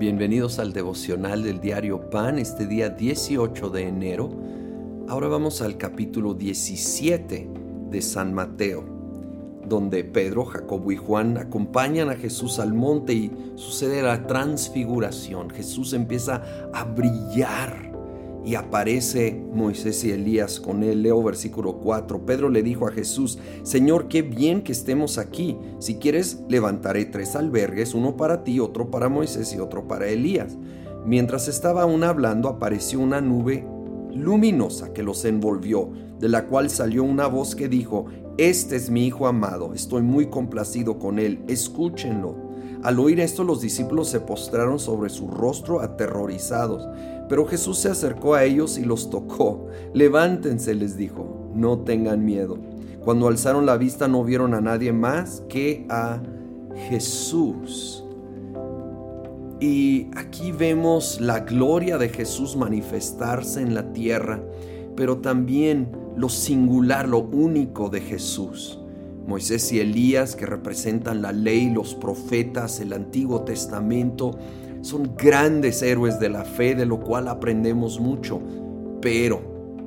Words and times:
Bienvenidos 0.00 0.58
al 0.58 0.72
devocional 0.72 1.42
del 1.42 1.60
diario 1.60 2.08
Pan, 2.08 2.38
este 2.38 2.66
día 2.66 2.88
18 2.88 3.68
de 3.68 3.82
enero. 3.82 4.30
Ahora 5.10 5.28
vamos 5.28 5.60
al 5.60 5.76
capítulo 5.76 6.32
17 6.32 7.50
de 7.90 8.00
San 8.00 8.32
Mateo, 8.32 8.82
donde 9.66 10.02
Pedro, 10.04 10.46
Jacobo 10.46 10.90
y 10.90 10.96
Juan 10.96 11.36
acompañan 11.36 12.08
a 12.08 12.16
Jesús 12.16 12.60
al 12.60 12.72
monte 12.72 13.12
y 13.12 13.30
sucede 13.56 14.00
la 14.00 14.26
transfiguración. 14.26 15.50
Jesús 15.50 15.92
empieza 15.92 16.44
a 16.72 16.84
brillar 16.84 17.89
y 18.44 18.54
aparece 18.54 19.42
Moisés 19.52 20.02
y 20.04 20.12
Elías 20.12 20.60
con 20.60 20.82
él. 20.82 21.02
Leo 21.02 21.22
versículo 21.22 21.74
4. 21.78 22.24
Pedro 22.24 22.48
le 22.48 22.62
dijo 22.62 22.86
a 22.86 22.92
Jesús, 22.92 23.38
Señor, 23.62 24.08
qué 24.08 24.22
bien 24.22 24.62
que 24.62 24.72
estemos 24.72 25.18
aquí. 25.18 25.56
Si 25.78 25.96
quieres, 25.96 26.40
levantaré 26.48 27.04
tres 27.04 27.36
albergues, 27.36 27.94
uno 27.94 28.16
para 28.16 28.44
ti, 28.44 28.60
otro 28.60 28.90
para 28.90 29.08
Moisés 29.08 29.52
y 29.54 29.60
otro 29.60 29.86
para 29.86 30.08
Elías. 30.08 30.56
Mientras 31.04 31.48
estaba 31.48 31.82
aún 31.82 32.04
hablando, 32.04 32.48
apareció 32.48 33.00
una 33.00 33.20
nube 33.20 33.66
luminosa 34.14 34.92
que 34.92 35.02
los 35.02 35.24
envolvió, 35.24 35.90
de 36.18 36.28
la 36.28 36.46
cual 36.46 36.70
salió 36.70 37.04
una 37.04 37.26
voz 37.26 37.54
que 37.54 37.68
dijo, 37.68 38.06
Este 38.38 38.76
es 38.76 38.90
mi 38.90 39.06
Hijo 39.06 39.26
amado, 39.26 39.72
estoy 39.74 40.02
muy 40.02 40.26
complacido 40.26 40.98
con 40.98 41.18
él, 41.18 41.42
escúchenlo. 41.48 42.50
Al 42.82 42.98
oír 42.98 43.20
esto 43.20 43.44
los 43.44 43.60
discípulos 43.60 44.08
se 44.08 44.20
postraron 44.20 44.78
sobre 44.78 45.10
su 45.10 45.28
rostro 45.28 45.80
aterrorizados, 45.80 46.88
pero 47.30 47.46
Jesús 47.46 47.78
se 47.78 47.88
acercó 47.88 48.34
a 48.34 48.42
ellos 48.42 48.76
y 48.76 48.84
los 48.84 49.08
tocó. 49.08 49.68
Levántense, 49.94 50.74
les 50.74 50.96
dijo, 50.96 51.52
no 51.54 51.78
tengan 51.78 52.24
miedo. 52.24 52.58
Cuando 53.04 53.28
alzaron 53.28 53.66
la 53.66 53.76
vista 53.76 54.08
no 54.08 54.24
vieron 54.24 54.52
a 54.52 54.60
nadie 54.60 54.92
más 54.92 55.44
que 55.48 55.86
a 55.88 56.20
Jesús. 56.88 58.04
Y 59.60 60.08
aquí 60.16 60.50
vemos 60.50 61.20
la 61.20 61.38
gloria 61.40 61.98
de 61.98 62.08
Jesús 62.08 62.56
manifestarse 62.56 63.60
en 63.60 63.76
la 63.76 63.92
tierra, 63.92 64.42
pero 64.96 65.18
también 65.18 65.92
lo 66.16 66.28
singular, 66.28 67.08
lo 67.08 67.20
único 67.20 67.90
de 67.90 68.00
Jesús. 68.00 68.80
Moisés 69.28 69.70
y 69.70 69.78
Elías, 69.78 70.34
que 70.34 70.46
representan 70.46 71.22
la 71.22 71.30
ley, 71.30 71.70
los 71.70 71.94
profetas, 71.94 72.80
el 72.80 72.92
Antiguo 72.92 73.42
Testamento, 73.42 74.32
son 74.82 75.14
grandes 75.16 75.82
héroes 75.82 76.18
de 76.18 76.28
la 76.28 76.44
fe, 76.44 76.74
de 76.74 76.86
lo 76.86 77.00
cual 77.00 77.28
aprendemos 77.28 78.00
mucho, 78.00 78.40
pero 79.00 79.40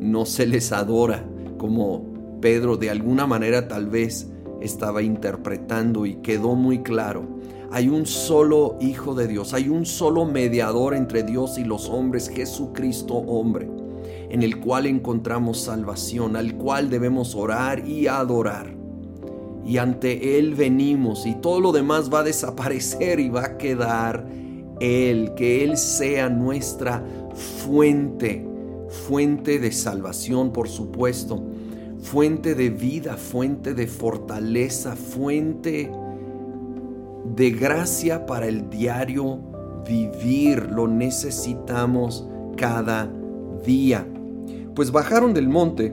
no 0.00 0.26
se 0.26 0.46
les 0.46 0.72
adora 0.72 1.24
como 1.58 2.38
Pedro 2.40 2.76
de 2.76 2.90
alguna 2.90 3.26
manera 3.26 3.66
tal 3.66 3.88
vez 3.88 4.28
estaba 4.60 5.02
interpretando 5.02 6.06
y 6.06 6.16
quedó 6.16 6.54
muy 6.54 6.82
claro. 6.82 7.26
Hay 7.72 7.88
un 7.88 8.06
solo 8.06 8.76
Hijo 8.80 9.14
de 9.14 9.26
Dios, 9.26 9.52
hay 9.52 9.68
un 9.68 9.86
solo 9.86 10.24
mediador 10.24 10.94
entre 10.94 11.22
Dios 11.24 11.58
y 11.58 11.64
los 11.64 11.88
hombres, 11.88 12.28
Jesucristo 12.28 13.14
hombre, 13.14 13.68
en 14.30 14.42
el 14.42 14.60
cual 14.60 14.86
encontramos 14.86 15.60
salvación, 15.60 16.36
al 16.36 16.54
cual 16.54 16.90
debemos 16.90 17.34
orar 17.34 17.86
y 17.86 18.06
adorar 18.06 18.76
y 19.66 19.78
ante 19.78 20.38
Él 20.38 20.54
venimos 20.54 21.26
y 21.26 21.34
todo 21.34 21.60
lo 21.60 21.72
demás 21.72 22.08
va 22.12 22.20
a 22.20 22.22
desaparecer 22.22 23.18
y 23.18 23.28
va 23.28 23.44
a 23.44 23.58
quedar 23.58 24.24
Él, 24.80 25.34
que 25.34 25.64
Él 25.64 25.76
sea 25.76 26.28
nuestra 26.28 27.04
fuente, 27.34 28.46
fuente 28.88 29.58
de 29.58 29.72
salvación 29.72 30.52
por 30.52 30.68
supuesto, 30.68 31.42
fuente 32.00 32.54
de 32.54 32.70
vida, 32.70 33.16
fuente 33.16 33.74
de 33.74 33.86
fortaleza, 33.86 34.96
fuente 34.96 35.90
de 37.34 37.50
gracia 37.50 38.26
para 38.26 38.46
el 38.46 38.70
diario 38.70 39.40
vivir, 39.86 40.70
lo 40.70 40.88
necesitamos 40.88 42.26
cada 42.56 43.10
día. 43.64 44.06
Pues 44.74 44.90
bajaron 44.90 45.34
del 45.34 45.48
monte 45.48 45.92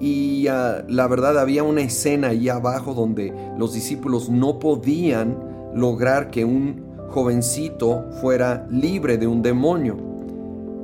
y 0.00 0.46
ah, 0.48 0.84
la 0.88 1.06
verdad 1.06 1.38
había 1.38 1.62
una 1.62 1.82
escena 1.82 2.28
ahí 2.28 2.48
abajo 2.48 2.94
donde 2.94 3.32
los 3.58 3.72
discípulos 3.72 4.28
no 4.28 4.58
podían 4.58 5.38
lograr 5.74 6.30
que 6.30 6.44
un 6.44 6.83
jovencito 7.08 8.06
fuera 8.20 8.66
libre 8.70 9.18
de 9.18 9.26
un 9.26 9.42
demonio. 9.42 10.14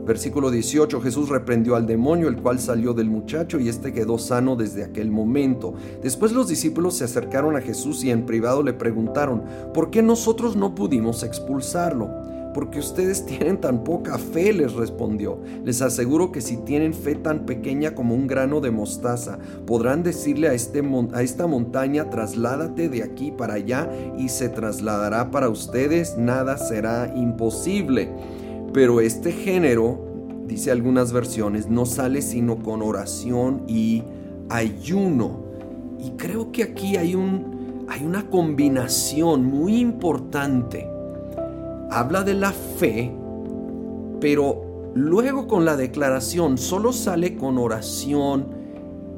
Versículo 0.07 0.51
18, 0.51 1.01
Jesús 1.03 1.29
reprendió 1.29 1.77
al 1.77 1.87
demonio, 1.87 2.29
el 2.29 2.37
cual 2.37 2.59
salió 2.59 2.95
del 2.95 3.09
muchacho 3.09 3.61
y 3.61 3.69
éste 3.69 3.93
quedó 3.93 4.19
sano 4.19 4.57
desde 4.57 4.83
aquel 4.83 5.11
momento. 5.11 5.75
Después 6.03 6.33
los 6.33 6.49
discípulos 6.49 6.97
se 6.97 7.05
acercaron 7.05 7.55
a 7.55 7.61
Jesús 7.61 8.03
y 8.03 8.11
en 8.11 8.27
privado 8.27 8.63
le 8.63 8.73
preguntaron, 8.73 9.45
¿por 9.73 9.91
qué 9.91 10.03
nosotros 10.03 10.57
no 10.57 10.75
pudimos 10.75 11.23
expulsarlo? 11.23 12.09
Porque 12.55 12.79
ustedes 12.79 13.25
tienen 13.27 13.61
tan 13.61 13.85
poca 13.85 14.19
fe, 14.19 14.53
les 14.53 14.73
respondió. 14.73 15.39
Les 15.65 15.83
aseguro 15.83 16.33
que 16.33 16.41
si 16.41 16.57
tienen 16.59 16.95
fe 16.95 17.15
tan 17.15 17.47
pequeña 17.47 17.95
como 17.95 18.15
un 18.15 18.27
grano 18.27 18.61
de 18.61 18.71
mostaza, 18.71 19.39
podrán 19.67 20.03
decirle 20.03 20.49
a, 20.49 20.55
este, 20.55 20.83
a 21.13 21.23
esta 21.23 21.47
montaña, 21.47 22.11
trasládate 22.11 22.89
de 22.89 23.03
aquí 23.03 23.31
para 23.31 23.55
allá 23.55 23.91
y 24.19 24.29
se 24.29 24.49
trasladará 24.49 25.31
para 25.31 25.49
ustedes, 25.49 26.17
nada 26.17 26.57
será 26.57 27.13
imposible. 27.15 28.11
Pero 28.73 29.01
este 29.01 29.33
género, 29.33 29.99
dice 30.47 30.71
algunas 30.71 31.13
versiones, 31.13 31.69
no 31.69 31.87
sale 31.87 32.23
sino 32.23 32.63
con 32.63 32.83
oración 32.83 33.65
y 33.67 34.05
ayuno. 34.49 35.51
Y 35.99 36.13
creo 36.13 36.51
que 36.53 36.63
aquí 36.63 36.97
hay 36.97 37.15
una 37.15 38.31
combinación 38.31 39.45
muy 39.45 39.77
importante 39.77 40.89
habla 41.91 42.23
de 42.23 42.35
la 42.35 42.53
fe, 42.53 43.13
pero 44.21 44.93
luego 44.95 45.47
con 45.49 45.65
la 45.65 45.77
declaración 45.77 46.57
solo 46.57 46.93
sale 46.93 47.37
con 47.37 47.59
oración 47.59 48.47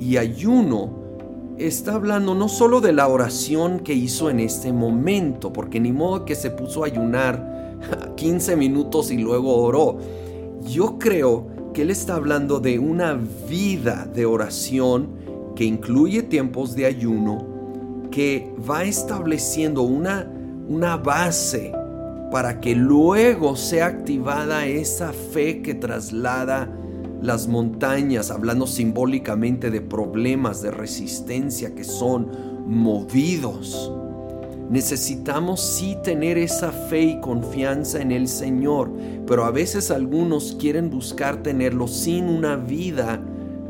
y 0.00 0.16
ayuno. 0.16 1.02
Está 1.58 1.94
hablando 1.94 2.34
no 2.34 2.48
solo 2.48 2.80
de 2.80 2.92
la 2.92 3.08
oración 3.08 3.80
que 3.80 3.92
hizo 3.92 4.30
en 4.30 4.40
este 4.40 4.72
momento, 4.72 5.52
porque 5.52 5.80
ni 5.80 5.92
modo 5.92 6.24
que 6.24 6.34
se 6.34 6.50
puso 6.50 6.82
a 6.82 6.86
ayunar 6.86 7.78
15 8.16 8.56
minutos 8.56 9.10
y 9.10 9.18
luego 9.18 9.54
oró. 9.56 9.98
Yo 10.62 10.98
creo 10.98 11.48
que 11.74 11.82
él 11.82 11.90
está 11.90 12.14
hablando 12.14 12.58
de 12.58 12.78
una 12.78 13.18
vida 13.48 14.08
de 14.12 14.26
oración 14.26 15.08
que 15.54 15.64
incluye 15.64 16.22
tiempos 16.22 16.74
de 16.74 16.86
ayuno, 16.86 17.46
que 18.10 18.52
va 18.68 18.84
estableciendo 18.84 19.82
una, 19.82 20.30
una 20.68 20.96
base 20.96 21.72
para 22.32 22.60
que 22.60 22.74
luego 22.74 23.56
sea 23.56 23.86
activada 23.86 24.66
esa 24.66 25.12
fe 25.12 25.60
que 25.60 25.74
traslada 25.74 26.66
las 27.20 27.46
montañas, 27.46 28.30
hablando 28.30 28.66
simbólicamente 28.66 29.70
de 29.70 29.82
problemas 29.82 30.62
de 30.62 30.70
resistencia 30.70 31.74
que 31.74 31.84
son 31.84 32.30
movidos. 32.66 33.92
Necesitamos 34.70 35.60
sí 35.60 35.98
tener 36.02 36.38
esa 36.38 36.72
fe 36.72 37.02
y 37.02 37.20
confianza 37.20 38.00
en 38.00 38.10
el 38.10 38.26
Señor, 38.26 38.90
pero 39.26 39.44
a 39.44 39.50
veces 39.50 39.90
algunos 39.90 40.56
quieren 40.58 40.88
buscar 40.88 41.42
tenerlo 41.42 41.86
sin 41.86 42.30
una 42.30 42.56
vida 42.56 43.20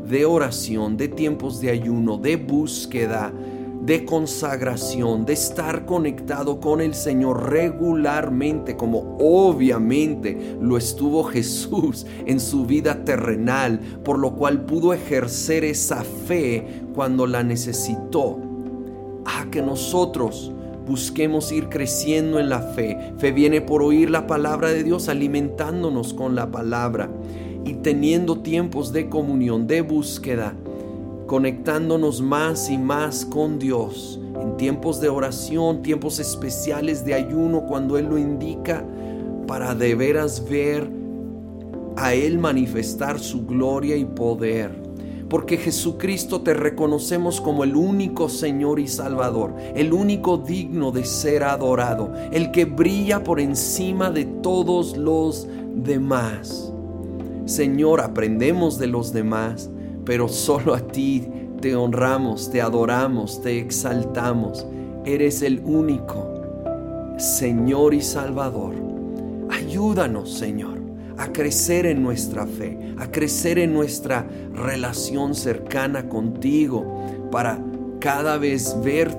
de 0.07 0.23
oración, 0.23 0.95
de 0.95 1.09
tiempos 1.09 1.59
de 1.59 1.69
ayuno, 1.69 2.17
de 2.17 2.37
búsqueda, 2.37 3.33
de 3.85 4.05
consagración, 4.05 5.25
de 5.25 5.33
estar 5.33 5.85
conectado 5.85 6.61
con 6.61 6.79
el 6.79 6.93
Señor 6.93 7.49
regularmente, 7.49 8.77
como 8.77 9.17
obviamente 9.19 10.55
lo 10.61 10.77
estuvo 10.77 11.25
Jesús 11.25 12.05
en 12.25 12.39
su 12.39 12.65
vida 12.65 13.03
terrenal, 13.03 13.79
por 14.05 14.19
lo 14.19 14.35
cual 14.35 14.61
pudo 14.61 14.93
ejercer 14.93 15.65
esa 15.65 16.03
fe 16.03 16.65
cuando 16.95 17.27
la 17.27 17.43
necesitó. 17.43 18.39
A 19.25 19.49
que 19.51 19.61
nosotros 19.61 20.51
busquemos 20.85 21.51
ir 21.51 21.67
creciendo 21.67 22.39
en 22.39 22.49
la 22.49 22.59
fe. 22.59 23.13
Fe 23.17 23.31
viene 23.31 23.61
por 23.61 23.83
oír 23.83 24.09
la 24.09 24.27
palabra 24.27 24.69
de 24.69 24.83
Dios, 24.83 25.09
alimentándonos 25.09 26.13
con 26.13 26.35
la 26.35 26.51
palabra 26.51 27.09
y 27.65 27.75
teniendo 27.75 28.39
tiempos 28.39 28.93
de 28.93 29.09
comunión, 29.09 29.67
de 29.67 29.81
búsqueda 29.81 30.55
conectándonos 31.27 32.21
más 32.21 32.69
y 32.69 32.77
más 32.77 33.25
con 33.25 33.59
Dios 33.59 34.19
en 34.41 34.57
tiempos 34.57 34.99
de 34.99 35.09
oración, 35.09 35.81
tiempos 35.81 36.19
especiales 36.19 37.05
de 37.05 37.13
ayuno, 37.13 37.65
cuando 37.65 37.97
Él 37.97 38.07
lo 38.07 38.17
indica, 38.17 38.85
para 39.47 39.75
de 39.75 39.95
veras 39.95 40.43
ver 40.49 40.89
a 41.95 42.13
Él 42.13 42.39
manifestar 42.39 43.19
su 43.19 43.45
gloria 43.45 43.95
y 43.95 44.05
poder. 44.05 44.83
Porque 45.29 45.57
Jesucristo 45.57 46.41
te 46.41 46.53
reconocemos 46.53 47.41
como 47.41 47.63
el 47.63 47.75
único 47.75 48.29
Señor 48.29 48.79
y 48.79 48.87
Salvador, 48.87 49.55
el 49.75 49.93
único 49.93 50.37
digno 50.37 50.91
de 50.91 51.05
ser 51.05 51.43
adorado, 51.43 52.13
el 52.31 52.51
que 52.51 52.65
brilla 52.65 53.23
por 53.23 53.39
encima 53.39 54.11
de 54.11 54.25
todos 54.25 54.95
los 54.95 55.47
demás. 55.75 56.71
Señor, 57.45 57.99
aprendemos 58.01 58.77
de 58.77 58.87
los 58.87 59.11
demás, 59.11 59.69
pero 60.05 60.27
solo 60.27 60.73
a 60.73 60.81
ti 60.81 61.27
te 61.61 61.75
honramos, 61.75 62.51
te 62.51 62.61
adoramos, 62.61 63.41
te 63.41 63.59
exaltamos. 63.59 64.65
Eres 65.05 65.41
el 65.41 65.61
único 65.63 66.33
Señor 67.17 67.93
y 67.93 68.01
Salvador. 68.01 68.73
Ayúdanos, 69.49 70.33
Señor, 70.33 70.79
a 71.17 71.31
crecer 71.31 71.85
en 71.85 72.01
nuestra 72.03 72.45
fe, 72.45 72.77
a 72.97 73.09
crecer 73.11 73.59
en 73.59 73.73
nuestra 73.73 74.27
relación 74.53 75.35
cercana 75.35 76.09
contigo, 76.09 76.85
para 77.31 77.59
cada 77.99 78.37
vez 78.37 78.75
ver 78.83 79.15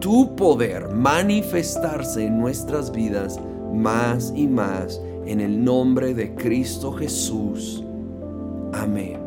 tu 0.00 0.36
poder 0.36 0.88
manifestarse 0.90 2.26
en 2.26 2.38
nuestras 2.38 2.92
vidas 2.92 3.40
más 3.72 4.32
y 4.36 4.46
más 4.46 5.00
en 5.24 5.40
el 5.40 5.64
nombre 5.64 6.14
de 6.14 6.34
Cristo 6.34 6.92
Jesús. 6.92 7.82
Amén. 8.72 9.25